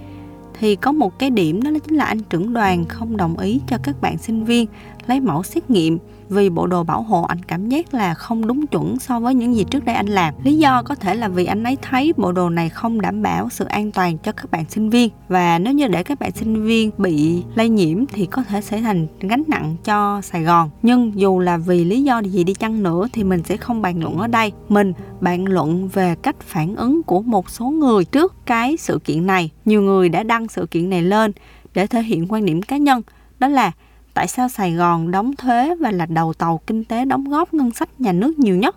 Thì 0.59 0.75
có 0.75 0.91
một 0.91 1.19
cái 1.19 1.29
điểm 1.29 1.63
đó 1.63 1.71
chính 1.87 1.95
là 1.95 2.05
anh 2.05 2.19
trưởng 2.19 2.53
đoàn 2.53 2.85
không 2.85 3.17
đồng 3.17 3.37
ý 3.37 3.61
cho 3.67 3.77
các 3.83 4.01
bạn 4.01 4.17
sinh 4.17 4.45
viên 4.45 4.67
lấy 5.07 5.19
mẫu 5.19 5.43
xét 5.43 5.69
nghiệm 5.69 5.97
vì 6.29 6.49
bộ 6.49 6.67
đồ 6.67 6.83
bảo 6.83 7.01
hộ 7.01 7.23
anh 7.23 7.43
cảm 7.43 7.69
giác 7.69 7.93
là 7.93 8.13
không 8.13 8.47
đúng 8.47 8.67
chuẩn 8.67 8.99
so 8.99 9.19
với 9.19 9.35
những 9.35 9.55
gì 9.55 9.63
trước 9.63 9.85
đây 9.85 9.95
anh 9.95 10.07
làm. 10.07 10.33
Lý 10.43 10.57
do 10.57 10.83
có 10.83 10.95
thể 10.95 11.15
là 11.15 11.27
vì 11.27 11.45
anh 11.45 11.63
ấy 11.63 11.77
thấy 11.81 12.13
bộ 12.17 12.31
đồ 12.31 12.49
này 12.49 12.69
không 12.69 13.01
đảm 13.01 13.21
bảo 13.21 13.49
sự 13.49 13.65
an 13.65 13.91
toàn 13.91 14.17
cho 14.17 14.31
các 14.31 14.51
bạn 14.51 14.65
sinh 14.69 14.89
viên. 14.89 15.09
Và 15.27 15.59
nếu 15.59 15.73
như 15.73 15.87
để 15.87 16.03
các 16.03 16.19
bạn 16.19 16.31
sinh 16.31 16.65
viên 16.65 16.91
bị 16.97 17.43
lây 17.55 17.69
nhiễm 17.69 18.05
thì 18.05 18.25
có 18.25 18.43
thể 18.43 18.61
sẽ 18.61 18.81
thành 18.81 19.07
gánh 19.19 19.43
nặng 19.47 19.75
cho 19.83 20.21
sài 20.21 20.43
gòn. 20.43 20.69
Nhưng 20.81 21.19
dù 21.19 21.39
là 21.39 21.57
vì 21.57 21.85
lý 21.85 22.03
do 22.03 22.19
gì 22.19 22.43
đi 22.43 22.53
chăng 22.53 22.83
nữa 22.83 23.07
thì 23.13 23.23
mình 23.23 23.43
sẽ 23.43 23.57
không 23.57 23.81
bàn 23.81 24.03
luận 24.03 24.17
ở 24.17 24.27
đây. 24.27 24.51
Mình 24.69 24.93
bàn 25.21 25.45
luận 25.45 25.87
về 25.87 26.15
cách 26.15 26.35
phản 26.39 26.75
ứng 26.75 27.03
của 27.03 27.21
một 27.21 27.49
số 27.49 27.65
người 27.65 28.05
trước 28.05 28.35
cái 28.45 28.77
sự 28.77 28.99
kiện 29.03 29.25
này. 29.25 29.51
Nhiều 29.65 29.81
người 29.81 30.09
đã 30.09 30.23
đăng 30.23 30.47
sự 30.47 30.65
kiện 30.71 30.89
này 30.89 31.01
lên 31.01 31.31
để 31.73 31.87
thể 31.87 32.01
hiện 32.01 32.25
quan 32.29 32.45
điểm 32.45 32.61
cá 32.61 32.77
nhân. 32.77 33.01
Đó 33.39 33.47
là 33.47 33.71
tại 34.17 34.27
sao 34.27 34.49
Sài 34.49 34.73
Gòn 34.73 35.11
đóng 35.11 35.35
thuế 35.35 35.75
và 35.75 35.91
là 35.91 36.05
đầu 36.05 36.33
tàu 36.33 36.59
kinh 36.67 36.83
tế 36.83 37.05
đóng 37.05 37.23
góp 37.29 37.53
ngân 37.53 37.71
sách 37.71 37.89
nhà 37.99 38.11
nước 38.11 38.39
nhiều 38.39 38.55
nhất 38.55 38.75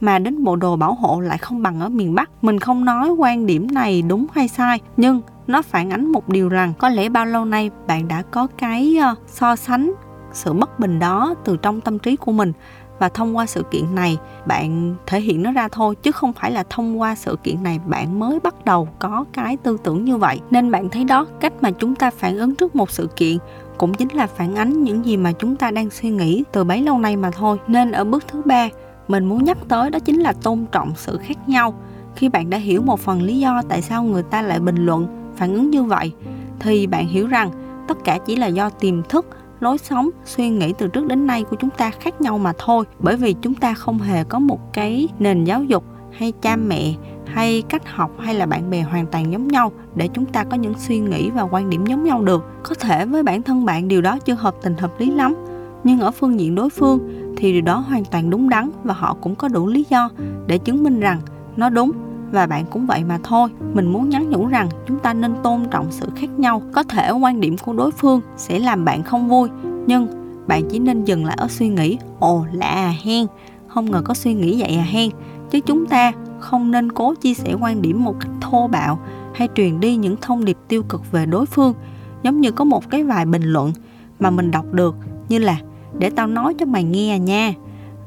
mà 0.00 0.18
đến 0.18 0.44
bộ 0.44 0.56
đồ 0.56 0.76
bảo 0.76 0.94
hộ 0.94 1.20
lại 1.20 1.38
không 1.38 1.62
bằng 1.62 1.80
ở 1.80 1.88
miền 1.88 2.14
Bắc. 2.14 2.30
Mình 2.44 2.58
không 2.58 2.84
nói 2.84 3.10
quan 3.10 3.46
điểm 3.46 3.66
này 3.74 4.02
đúng 4.02 4.26
hay 4.32 4.48
sai, 4.48 4.80
nhưng 4.96 5.20
nó 5.46 5.62
phản 5.62 5.90
ánh 5.90 6.12
một 6.12 6.28
điều 6.28 6.48
rằng 6.48 6.72
có 6.78 6.88
lẽ 6.88 7.08
bao 7.08 7.26
lâu 7.26 7.44
nay 7.44 7.70
bạn 7.86 8.08
đã 8.08 8.22
có 8.22 8.46
cái 8.58 8.96
ờ, 8.96 9.14
so 9.26 9.56
sánh 9.56 9.92
sự 10.32 10.52
bất 10.52 10.78
bình 10.78 10.98
đó 10.98 11.34
từ 11.44 11.56
trong 11.56 11.80
tâm 11.80 11.98
trí 11.98 12.16
của 12.16 12.32
mình 12.32 12.52
và 13.02 13.08
thông 13.08 13.36
qua 13.36 13.46
sự 13.46 13.62
kiện 13.70 13.94
này, 13.94 14.18
bạn 14.46 14.94
thể 15.06 15.20
hiện 15.20 15.42
nó 15.42 15.52
ra 15.52 15.68
thôi, 15.68 15.94
chứ 16.02 16.12
không 16.12 16.32
phải 16.32 16.50
là 16.50 16.64
thông 16.70 17.00
qua 17.00 17.14
sự 17.14 17.36
kiện 17.42 17.62
này 17.62 17.80
bạn 17.86 18.18
mới 18.18 18.40
bắt 18.40 18.64
đầu 18.64 18.88
có 18.98 19.24
cái 19.32 19.56
tư 19.56 19.76
tưởng 19.84 20.04
như 20.04 20.16
vậy. 20.16 20.40
Nên 20.50 20.70
bạn 20.70 20.88
thấy 20.88 21.04
đó, 21.04 21.26
cách 21.40 21.52
mà 21.60 21.70
chúng 21.70 21.94
ta 21.94 22.10
phản 22.10 22.38
ứng 22.38 22.54
trước 22.54 22.76
một 22.76 22.90
sự 22.90 23.08
kiện 23.16 23.36
cũng 23.78 23.94
chính 23.94 24.08
là 24.12 24.26
phản 24.26 24.54
ánh 24.54 24.82
những 24.82 25.04
gì 25.04 25.16
mà 25.16 25.32
chúng 25.32 25.56
ta 25.56 25.70
đang 25.70 25.90
suy 25.90 26.10
nghĩ 26.10 26.44
từ 26.52 26.64
bấy 26.64 26.82
lâu 26.82 26.98
nay 26.98 27.16
mà 27.16 27.30
thôi. 27.30 27.58
Nên 27.66 27.92
ở 27.92 28.04
bước 28.04 28.24
thứ 28.28 28.42
ba, 28.44 28.68
mình 29.08 29.24
muốn 29.24 29.44
nhắc 29.44 29.58
tới 29.68 29.90
đó 29.90 29.98
chính 29.98 30.20
là 30.20 30.32
tôn 30.32 30.64
trọng 30.72 30.92
sự 30.96 31.18
khác 31.18 31.48
nhau. 31.48 31.74
Khi 32.16 32.28
bạn 32.28 32.50
đã 32.50 32.58
hiểu 32.58 32.82
một 32.82 33.00
phần 33.00 33.22
lý 33.22 33.38
do 33.38 33.62
tại 33.68 33.82
sao 33.82 34.02
người 34.02 34.22
ta 34.22 34.42
lại 34.42 34.60
bình 34.60 34.86
luận, 34.86 35.32
phản 35.36 35.54
ứng 35.54 35.70
như 35.70 35.82
vậy, 35.82 36.12
thì 36.60 36.86
bạn 36.86 37.08
hiểu 37.08 37.26
rằng 37.26 37.50
tất 37.88 38.04
cả 38.04 38.18
chỉ 38.26 38.36
là 38.36 38.46
do 38.46 38.70
tiềm 38.70 39.02
thức 39.02 39.26
lối 39.62 39.78
sống, 39.78 40.10
suy 40.24 40.48
nghĩ 40.48 40.72
từ 40.78 40.88
trước 40.88 41.06
đến 41.06 41.26
nay 41.26 41.44
của 41.44 41.56
chúng 41.56 41.70
ta 41.70 41.90
khác 41.90 42.20
nhau 42.20 42.38
mà 42.38 42.52
thôi. 42.58 42.84
Bởi 42.98 43.16
vì 43.16 43.34
chúng 43.42 43.54
ta 43.54 43.74
không 43.74 43.98
hề 43.98 44.24
có 44.24 44.38
một 44.38 44.72
cái 44.72 45.08
nền 45.18 45.44
giáo 45.44 45.64
dục 45.64 45.84
hay 46.12 46.32
cha 46.42 46.56
mẹ 46.56 46.94
hay 47.26 47.62
cách 47.68 47.82
học 47.94 48.10
hay 48.18 48.34
là 48.34 48.46
bạn 48.46 48.70
bè 48.70 48.80
hoàn 48.80 49.06
toàn 49.06 49.32
giống 49.32 49.48
nhau 49.48 49.72
để 49.94 50.08
chúng 50.08 50.26
ta 50.26 50.44
có 50.44 50.56
những 50.56 50.74
suy 50.78 50.98
nghĩ 50.98 51.30
và 51.30 51.42
quan 51.42 51.70
điểm 51.70 51.86
giống 51.86 52.04
nhau 52.04 52.22
được. 52.22 52.44
Có 52.62 52.74
thể 52.74 53.06
với 53.06 53.22
bản 53.22 53.42
thân 53.42 53.64
bạn 53.64 53.88
điều 53.88 54.00
đó 54.00 54.18
chưa 54.18 54.34
hợp 54.34 54.54
tình 54.62 54.76
hợp 54.76 55.00
lý 55.00 55.10
lắm, 55.10 55.34
nhưng 55.84 56.00
ở 56.00 56.10
phương 56.10 56.40
diện 56.40 56.54
đối 56.54 56.70
phương 56.70 56.98
thì 57.36 57.52
điều 57.52 57.62
đó 57.62 57.78
hoàn 57.78 58.04
toàn 58.04 58.30
đúng 58.30 58.48
đắn 58.48 58.70
và 58.84 58.94
họ 58.94 59.16
cũng 59.20 59.34
có 59.34 59.48
đủ 59.48 59.66
lý 59.66 59.86
do 59.90 60.10
để 60.46 60.58
chứng 60.58 60.84
minh 60.84 61.00
rằng 61.00 61.20
nó 61.56 61.68
đúng 61.68 61.92
và 62.32 62.46
bạn 62.46 62.64
cũng 62.70 62.86
vậy 62.86 63.04
mà 63.04 63.18
thôi, 63.22 63.48
mình 63.74 63.92
muốn 63.92 64.08
nhắn 64.08 64.30
nhủ 64.30 64.46
rằng 64.46 64.68
chúng 64.86 64.98
ta 64.98 65.14
nên 65.14 65.34
tôn 65.42 65.60
trọng 65.70 65.86
sự 65.90 66.08
khác 66.16 66.30
nhau. 66.38 66.62
Có 66.72 66.82
thể 66.82 67.10
quan 67.10 67.40
điểm 67.40 67.56
của 67.58 67.72
đối 67.72 67.90
phương 67.90 68.20
sẽ 68.36 68.58
làm 68.58 68.84
bạn 68.84 69.02
không 69.02 69.28
vui, 69.28 69.48
nhưng 69.86 70.06
bạn 70.46 70.62
chỉ 70.70 70.78
nên 70.78 71.04
dừng 71.04 71.24
lại 71.24 71.36
ở 71.40 71.48
suy 71.48 71.68
nghĩ, 71.68 71.98
ồ, 72.18 72.44
lạ 72.52 72.66
à 72.66 72.94
hen. 73.04 73.26
Không 73.66 73.90
ngờ 73.90 74.02
có 74.04 74.14
suy 74.14 74.34
nghĩ 74.34 74.60
vậy 74.60 74.76
à 74.76 74.82
hen. 74.82 75.10
Chứ 75.50 75.60
chúng 75.60 75.86
ta 75.86 76.12
không 76.38 76.70
nên 76.70 76.92
cố 76.92 77.14
chia 77.14 77.34
sẻ 77.34 77.54
quan 77.60 77.82
điểm 77.82 78.04
một 78.04 78.14
cách 78.20 78.30
thô 78.40 78.68
bạo 78.68 78.98
hay 79.34 79.48
truyền 79.54 79.80
đi 79.80 79.96
những 79.96 80.16
thông 80.20 80.44
điệp 80.44 80.56
tiêu 80.68 80.82
cực 80.88 81.12
về 81.12 81.26
đối 81.26 81.46
phương. 81.46 81.74
Giống 82.22 82.40
như 82.40 82.50
có 82.50 82.64
một 82.64 82.90
cái 82.90 83.04
vài 83.04 83.26
bình 83.26 83.42
luận 83.42 83.72
mà 84.20 84.30
mình 84.30 84.50
đọc 84.50 84.72
được 84.72 84.94
như 85.28 85.38
là, 85.38 85.56
để 85.98 86.10
tao 86.10 86.26
nói 86.26 86.54
cho 86.54 86.66
mày 86.66 86.84
nghe 86.84 87.14
à 87.14 87.16
nha 87.16 87.52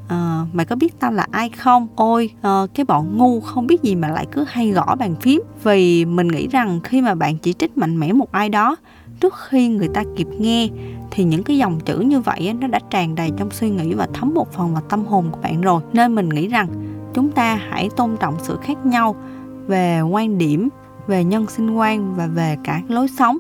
à, 0.08 0.46
mày 0.54 0.66
có 0.66 0.76
biết 0.76 1.00
tao 1.00 1.12
là 1.12 1.28
ai 1.32 1.50
không? 1.50 1.88
Ôi 1.96 2.30
à, 2.42 2.62
cái 2.74 2.86
bọn 2.86 3.18
ngu 3.18 3.42
không 3.42 3.68
biết 3.68 3.84
gì 3.84 3.96
mà 3.96 4.08
lại 4.08 4.26
cứ 4.32 4.46
hay 4.48 4.72
gõ 4.72 4.96
bàn 4.96 5.16
phím. 5.22 5.42
Vì 5.64 6.06
mình 6.06 6.28
nghĩ 6.28 6.48
rằng 6.48 6.80
khi 6.84 7.02
mà 7.02 7.16
bạn 7.16 7.38
chỉ 7.38 7.54
trích 7.54 7.78
mạnh 7.78 8.00
mẽ 8.00 8.14
một 8.14 8.32
ai 8.32 8.50
đó 8.50 8.76
trước 9.20 9.34
khi 9.50 9.68
người 9.68 9.88
ta 9.88 10.04
kịp 10.16 10.28
nghe 10.40 10.70
thì 11.12 11.24
những 11.24 11.44
cái 11.44 11.58
dòng 11.58 11.80
chữ 11.80 12.00
như 12.00 12.20
vậy 12.20 12.54
nó 12.60 12.68
đã 12.68 12.80
tràn 12.90 13.16
đầy 13.16 13.32
trong 13.38 13.52
suy 13.52 13.70
nghĩ 13.70 13.94
và 13.94 14.08
thấm 14.14 14.34
một 14.34 14.54
phần 14.54 14.74
vào 14.74 14.84
tâm 14.90 15.06
hồn 15.06 15.26
của 15.32 15.40
bạn 15.42 15.62
rồi. 15.62 15.82
Nên 15.94 16.16
mình 16.16 16.30
nghĩ 16.30 16.48
rằng 16.48 16.68
chúng 17.14 17.30
ta 17.30 17.56
hãy 17.70 17.90
tôn 17.96 18.18
trọng 18.20 18.36
sự 18.40 18.58
khác 18.62 18.86
nhau 18.86 19.16
về 19.68 20.02
quan 20.02 20.38
điểm 20.38 20.70
về 21.08 21.24
nhân 21.24 21.46
sinh 21.48 21.76
quan 21.76 22.16
và 22.16 22.28
về 22.28 22.58
cả 22.64 22.82
lối 22.88 23.08
sống. 23.08 23.38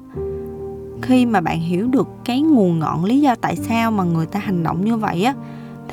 Khi 1.01 1.25
mà 1.25 1.41
bạn 1.41 1.59
hiểu 1.59 1.87
được 1.87 2.07
cái 2.25 2.41
nguồn 2.41 2.79
ngọn 2.79 3.05
lý 3.05 3.21
do 3.21 3.35
tại 3.35 3.55
sao 3.55 3.91
mà 3.91 4.03
người 4.03 4.25
ta 4.25 4.39
hành 4.39 4.63
động 4.63 4.85
như 4.85 4.97
vậy 4.97 5.23
á 5.23 5.33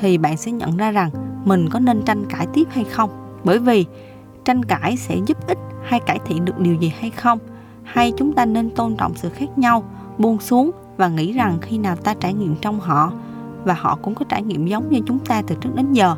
thì 0.03 0.17
bạn 0.17 0.37
sẽ 0.37 0.51
nhận 0.51 0.77
ra 0.77 0.91
rằng 0.91 1.09
mình 1.45 1.69
có 1.69 1.79
nên 1.79 2.01
tranh 2.01 2.25
cãi 2.29 2.47
tiếp 2.53 2.67
hay 2.71 2.83
không. 2.83 3.09
Bởi 3.43 3.59
vì, 3.59 3.85
tranh 4.45 4.65
cãi 4.65 4.97
sẽ 4.97 5.17
giúp 5.25 5.47
ích 5.47 5.57
hay 5.83 5.99
cải 5.99 6.19
thiện 6.25 6.45
được 6.45 6.59
điều 6.59 6.75
gì 6.75 6.93
hay 6.99 7.09
không. 7.09 7.39
Hay 7.83 8.13
chúng 8.17 8.33
ta 8.33 8.45
nên 8.45 8.69
tôn 8.69 8.95
trọng 8.95 9.15
sự 9.15 9.29
khác 9.29 9.57
nhau, 9.57 9.83
buông 10.17 10.39
xuống 10.39 10.71
và 10.97 11.07
nghĩ 11.07 11.33
rằng 11.33 11.57
khi 11.61 11.77
nào 11.77 11.95
ta 11.95 12.13
trải 12.13 12.33
nghiệm 12.33 12.55
trong 12.61 12.79
họ 12.79 13.11
và 13.63 13.73
họ 13.73 13.97
cũng 14.01 14.15
có 14.15 14.25
trải 14.29 14.41
nghiệm 14.43 14.65
giống 14.65 14.89
như 14.89 14.99
chúng 15.05 15.19
ta 15.19 15.41
từ 15.47 15.55
trước 15.61 15.75
đến 15.75 15.93
giờ, 15.93 16.15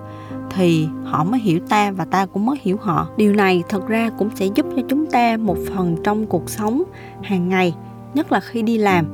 thì 0.50 0.88
họ 1.04 1.24
mới 1.24 1.40
hiểu 1.40 1.60
ta 1.70 1.92
và 1.92 2.06
ta 2.06 2.26
cũng 2.26 2.46
mới 2.46 2.58
hiểu 2.62 2.78
họ. 2.82 3.08
Điều 3.18 3.34
này 3.34 3.64
thật 3.70 3.88
ra 3.88 4.10
cũng 4.18 4.30
sẽ 4.36 4.46
giúp 4.46 4.66
cho 4.76 4.82
chúng 4.88 5.06
ta 5.06 5.38
một 5.38 5.58
phần 5.74 5.98
trong 6.04 6.26
cuộc 6.26 6.50
sống 6.50 6.84
hàng 7.24 7.50
ngày, 7.50 7.76
nhất 8.14 8.32
là 8.32 8.40
khi 8.40 8.62
đi 8.62 8.78
làm. 8.78 9.06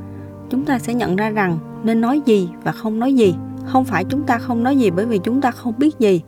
Chúng 0.50 0.66
ta 0.66 0.80
sẽ 0.80 0.94
nhận 0.94 1.16
ra 1.16 1.30
rằng 1.30 1.58
nên 1.84 2.02
nói 2.02 2.22
gì 2.26 2.50
và 2.64 2.72
không 2.72 3.00
nói 3.00 3.14
gì 3.14 3.36
không 3.72 3.86
phải 3.86 4.06
chúng 4.06 4.24
ta 4.24 4.38
không 4.38 4.64
nói 4.64 4.78
gì 4.78 4.90
bởi 4.92 5.06
vì 5.06 5.18
chúng 5.18 5.42
ta 5.42 5.52
không 5.52 5.74
biết 5.78 6.00
gì. 6.00 6.22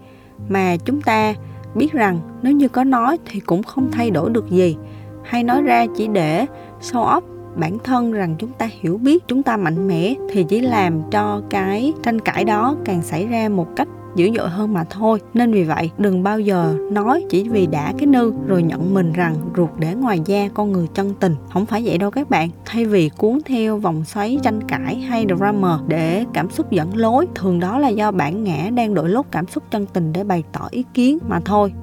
Mà 0.49 0.77
chúng 0.85 1.01
ta 1.01 1.33
biết 1.75 1.91
rằng 1.91 2.19
nếu 2.41 2.53
như 2.53 2.67
có 2.67 2.83
nói 2.83 3.17
thì 3.25 3.39
cũng 3.39 3.63
không 3.63 3.91
thay 3.91 4.11
đổi 4.11 4.29
được 4.29 4.49
gì. 4.49 4.77
Hay 5.23 5.43
nói 5.43 5.61
ra 5.61 5.85
chỉ 5.95 6.07
để 6.07 6.45
show 6.81 7.05
off 7.05 7.21
bản 7.55 7.77
thân 7.83 8.11
rằng 8.11 8.35
chúng 8.39 8.51
ta 8.57 8.69
hiểu 8.81 8.97
biết, 8.97 9.23
chúng 9.27 9.43
ta 9.43 9.57
mạnh 9.57 9.87
mẽ 9.87 10.13
thì 10.29 10.45
chỉ 10.49 10.59
làm 10.59 11.01
cho 11.11 11.41
cái 11.49 11.93
tranh 12.03 12.21
cãi 12.21 12.43
đó 12.43 12.75
càng 12.85 13.01
xảy 13.01 13.27
ra 13.27 13.49
một 13.49 13.67
cách 13.75 13.87
dữ 14.15 14.29
dội 14.37 14.49
hơn 14.49 14.73
mà 14.73 14.83
thôi. 14.83 15.19
Nên 15.33 15.51
vì 15.51 15.63
vậy 15.63 15.91
đừng 15.97 16.23
bao 16.23 16.39
giờ 16.39 16.75
nói 16.91 17.25
chỉ 17.29 17.49
vì 17.49 17.67
đã 17.67 17.93
cái 17.97 18.07
nư 18.07 18.33
rồi 18.47 18.63
nhận 18.63 18.93
mình 18.93 19.13
rằng 19.13 19.35
ruột 19.57 19.69
để 19.79 19.93
ngoài 19.93 20.19
da 20.25 20.47
con 20.53 20.71
người 20.71 20.87
chân 20.93 21.13
tình. 21.19 21.35
Không 21.53 21.65
phải 21.65 21.81
vậy 21.85 21.97
đâu 21.97 22.11
các 22.11 22.29
bạn. 22.29 22.49
Thay 22.65 22.85
vì 22.85 23.09
cuốn 23.09 23.39
theo 23.45 23.77
vòng 23.77 24.05
xoáy 24.05 24.39
tranh 24.43 24.67
cãi 24.67 24.95
hay 24.95 25.25
drama 25.37 25.79
để 25.87 26.25
cảm 26.33 26.49
xúc 26.49 26.71
dẫn 26.71 26.97
lối 26.97 27.27
thường 27.35 27.59
đó 27.59 27.79
là 27.79 27.89
do 27.89 28.11
bản 28.11 28.43
ngã 28.43 28.69
đang 28.69 28.93
đổi 28.93 29.09
lốt 29.09 29.25
cảm 29.31 29.47
xúc 29.47 29.63
chân 29.71 29.85
tình 29.85 30.13
để 30.13 30.23
bày 30.23 30.43
tỏ 30.51 30.67
ý 30.71 30.83
kiến 30.93 31.17
mà 31.27 31.39
thôi. 31.45 31.73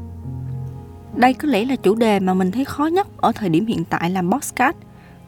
Đây 1.17 1.35
có 1.35 1.49
lẽ 1.49 1.65
là 1.65 1.77
chủ 1.77 1.95
đề 1.95 2.21
mà 2.21 2.35
mình 2.35 2.51
thấy 2.51 2.65
khó 2.65 2.87
nhất 2.87 3.07
ở 3.17 3.33
thời 3.33 3.49
điểm 3.49 3.67
hiện 3.67 3.85
tại 3.91 4.11
làm 4.11 4.31
podcast 4.31 4.77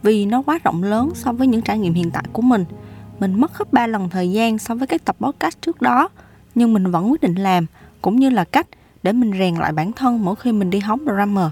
vì 0.03 0.27
nó 0.27 0.43
quá 0.43 0.59
rộng 0.65 0.83
lớn 0.83 1.11
so 1.15 1.33
với 1.33 1.47
những 1.47 1.63
trải 1.63 1.79
nghiệm 1.79 1.95
hiện 1.95 2.11
tại 2.11 2.25
của 2.33 2.43
mình. 2.43 2.65
Mình 3.21 3.41
mất 3.41 3.59
gấp 3.59 3.73
3 3.73 3.87
lần 3.87 4.09
thời 4.09 4.31
gian 4.31 4.59
so 4.59 4.75
với 4.75 4.87
các 4.87 5.05
tập 5.05 5.17
podcast 5.21 5.61
trước 5.61 5.83
đó, 5.83 6.09
nhưng 6.55 6.73
mình 6.73 6.91
vẫn 6.91 7.11
quyết 7.11 7.21
định 7.21 7.35
làm, 7.35 7.67
cũng 8.03 8.17
như 8.17 8.31
là 8.31 8.45
cách 8.45 8.67
để 9.03 9.13
mình 9.13 9.33
rèn 9.39 9.55
lại 9.55 9.73
bản 9.73 9.93
thân 9.93 10.25
mỗi 10.25 10.35
khi 10.37 10.53
mình 10.53 10.71
đi 10.71 10.79
hóng 10.79 11.01
drummer. 11.05 11.47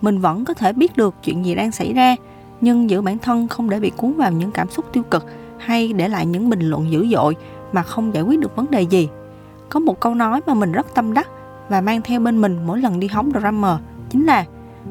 Mình 0.00 0.20
vẫn 0.20 0.44
có 0.44 0.54
thể 0.54 0.72
biết 0.72 0.96
được 0.96 1.14
chuyện 1.24 1.44
gì 1.44 1.54
đang 1.54 1.72
xảy 1.72 1.92
ra, 1.92 2.16
nhưng 2.60 2.90
giữ 2.90 3.00
bản 3.00 3.18
thân 3.18 3.48
không 3.48 3.70
để 3.70 3.80
bị 3.80 3.90
cuốn 3.96 4.12
vào 4.12 4.32
những 4.32 4.50
cảm 4.50 4.70
xúc 4.70 4.84
tiêu 4.92 5.02
cực 5.02 5.26
hay 5.58 5.92
để 5.92 6.08
lại 6.08 6.26
những 6.26 6.50
bình 6.50 6.60
luận 6.60 6.90
dữ 6.90 7.06
dội 7.12 7.36
mà 7.72 7.82
không 7.82 8.14
giải 8.14 8.22
quyết 8.22 8.40
được 8.40 8.56
vấn 8.56 8.70
đề 8.70 8.82
gì. 8.82 9.08
Có 9.68 9.80
một 9.80 10.00
câu 10.00 10.14
nói 10.14 10.40
mà 10.46 10.54
mình 10.54 10.72
rất 10.72 10.94
tâm 10.94 11.14
đắc 11.14 11.28
và 11.68 11.80
mang 11.80 12.02
theo 12.02 12.20
bên 12.20 12.40
mình 12.40 12.58
mỗi 12.66 12.80
lần 12.80 13.00
đi 13.00 13.06
hóng 13.06 13.30
drummer 13.30 13.76
chính 14.10 14.26
là 14.26 14.44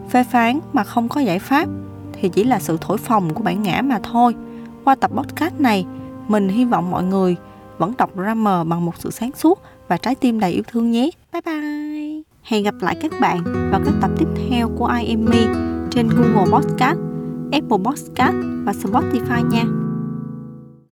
phê 0.09 0.23
phán 0.23 0.59
mà 0.73 0.83
không 0.83 1.09
có 1.09 1.21
giải 1.21 1.39
pháp 1.39 1.69
thì 2.13 2.29
chỉ 2.29 2.43
là 2.43 2.59
sự 2.59 2.77
thổi 2.81 2.97
phồng 2.97 3.33
của 3.33 3.43
bản 3.43 3.63
ngã 3.63 3.81
mà 3.81 3.99
thôi. 4.03 4.35
Qua 4.83 4.95
tập 4.95 5.11
podcast 5.15 5.59
này, 5.59 5.85
mình 6.27 6.49
hy 6.49 6.65
vọng 6.65 6.91
mọi 6.91 7.03
người 7.03 7.35
vẫn 7.77 7.93
đọc 7.97 8.17
grammar 8.17 8.67
bằng 8.67 8.85
một 8.85 8.97
sự 8.97 9.11
sáng 9.11 9.31
suốt 9.35 9.61
và 9.87 9.97
trái 9.97 10.15
tim 10.15 10.39
đầy 10.39 10.51
yêu 10.51 10.63
thương 10.67 10.91
nhé. 10.91 11.09
Bye 11.33 11.41
bye! 11.45 12.21
Hẹn 12.43 12.63
gặp 12.63 12.75
lại 12.81 12.97
các 13.01 13.11
bạn 13.21 13.43
vào 13.71 13.81
các 13.85 13.93
tập 14.01 14.11
tiếp 14.17 14.27
theo 14.49 14.69
của 14.77 14.91
I 14.99 15.09
Am 15.09 15.25
Me 15.25 15.45
trên 15.91 16.09
Google 16.09 16.51
Podcast, 16.51 16.99
Apple 17.51 17.77
Podcast 17.85 18.35
và 18.65 18.71
Spotify 18.71 19.49
nha. 19.49 19.82